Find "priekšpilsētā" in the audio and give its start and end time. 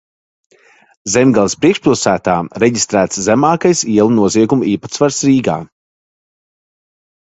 1.65-2.37